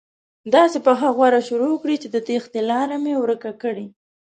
[0.55, 3.85] داسې پخه غوره شروع کړي چې د تېښتې لاره مې ورکه کړي.